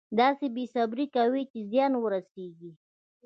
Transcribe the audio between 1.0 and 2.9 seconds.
کوي چې زیان ورسېږي.